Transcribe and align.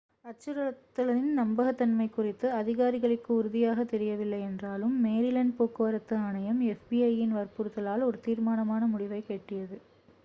அச்சுறுத்தலின் 0.25 1.27
நம்பகத்தன்மை 1.33 2.07
குறித்து 2.09 2.47
அதிகாரிகளுக்கு 2.51 3.29
உறுதியாகத் 3.35 3.91
தெரியவில்லை 3.91 4.41
என்றாலும் 4.41 4.95
மேரிலேண்ட் 5.03 5.55
போக்குவரத்து 5.55 6.17
ஆணையம் 6.21 6.61
fbi-இன் 6.73 7.37
வற்புறுத்தலால் 7.37 8.07
ஒரு 8.09 8.19
தீர்மான 8.25 8.65
முடிவை 8.89 9.21
எட்டியது 9.29 9.79